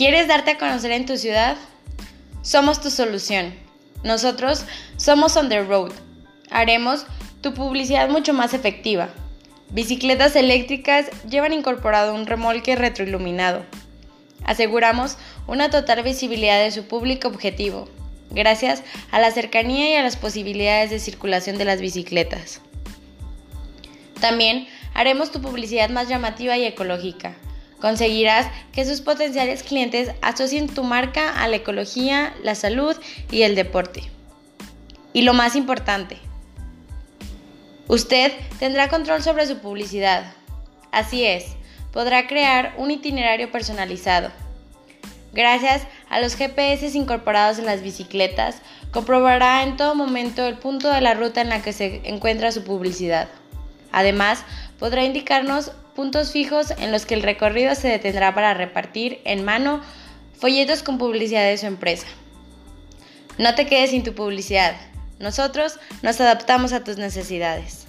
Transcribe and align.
¿Quieres 0.00 0.28
darte 0.28 0.52
a 0.52 0.56
conocer 0.56 0.92
en 0.92 1.04
tu 1.04 1.18
ciudad? 1.18 1.58
Somos 2.40 2.80
tu 2.80 2.88
solución. 2.88 3.54
Nosotros 4.02 4.64
somos 4.96 5.36
On 5.36 5.50
the 5.50 5.62
Road. 5.62 5.92
Haremos 6.50 7.04
tu 7.42 7.52
publicidad 7.52 8.08
mucho 8.08 8.32
más 8.32 8.54
efectiva. 8.54 9.10
Bicicletas 9.68 10.36
eléctricas 10.36 11.10
llevan 11.28 11.52
incorporado 11.52 12.14
un 12.14 12.24
remolque 12.24 12.76
retroiluminado. 12.76 13.66
Aseguramos 14.46 15.18
una 15.46 15.68
total 15.68 16.02
visibilidad 16.02 16.62
de 16.62 16.70
su 16.70 16.86
público 16.88 17.28
objetivo, 17.28 17.86
gracias 18.30 18.82
a 19.10 19.20
la 19.20 19.30
cercanía 19.30 19.90
y 19.90 19.94
a 19.96 20.02
las 20.02 20.16
posibilidades 20.16 20.88
de 20.88 20.98
circulación 20.98 21.58
de 21.58 21.66
las 21.66 21.82
bicicletas. 21.82 22.62
También 24.18 24.66
haremos 24.94 25.30
tu 25.30 25.42
publicidad 25.42 25.90
más 25.90 26.08
llamativa 26.08 26.56
y 26.56 26.64
ecológica. 26.64 27.36
Conseguirás 27.80 28.46
que 28.72 28.84
sus 28.84 29.00
potenciales 29.00 29.62
clientes 29.62 30.10
asocien 30.20 30.68
tu 30.68 30.84
marca 30.84 31.42
a 31.42 31.48
la 31.48 31.56
ecología, 31.56 32.34
la 32.42 32.54
salud 32.54 32.96
y 33.30 33.42
el 33.42 33.54
deporte. 33.54 34.02
Y 35.12 35.22
lo 35.22 35.34
más 35.34 35.56
importante, 35.56 36.18
usted 37.88 38.32
tendrá 38.58 38.88
control 38.88 39.22
sobre 39.22 39.46
su 39.46 39.58
publicidad. 39.58 40.32
Así 40.92 41.24
es, 41.24 41.56
podrá 41.92 42.26
crear 42.26 42.74
un 42.76 42.90
itinerario 42.90 43.50
personalizado. 43.50 44.30
Gracias 45.32 45.82
a 46.08 46.20
los 46.20 46.34
GPS 46.34 46.96
incorporados 46.96 47.58
en 47.58 47.66
las 47.66 47.82
bicicletas, 47.82 48.56
comprobará 48.90 49.62
en 49.62 49.76
todo 49.76 49.94
momento 49.94 50.46
el 50.46 50.58
punto 50.58 50.90
de 50.90 51.00
la 51.00 51.14
ruta 51.14 51.40
en 51.40 51.48
la 51.48 51.62
que 51.62 51.72
se 51.72 52.00
encuentra 52.04 52.52
su 52.52 52.64
publicidad. 52.64 53.28
Además, 53.92 54.44
podrá 54.78 55.04
indicarnos 55.04 55.72
puntos 56.00 56.32
fijos 56.32 56.70
en 56.78 56.92
los 56.92 57.04
que 57.04 57.12
el 57.12 57.22
recorrido 57.22 57.74
se 57.74 57.88
detendrá 57.88 58.34
para 58.34 58.54
repartir 58.54 59.20
en 59.26 59.44
mano 59.44 59.82
folletos 60.32 60.82
con 60.82 60.96
publicidad 60.96 61.44
de 61.44 61.58
su 61.58 61.66
empresa. 61.66 62.06
No 63.36 63.54
te 63.54 63.66
quedes 63.66 63.90
sin 63.90 64.02
tu 64.02 64.14
publicidad. 64.14 64.74
Nosotros 65.18 65.78
nos 66.00 66.18
adaptamos 66.18 66.72
a 66.72 66.84
tus 66.84 66.96
necesidades. 66.96 67.86